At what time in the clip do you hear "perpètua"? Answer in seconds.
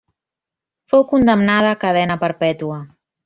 2.25-2.79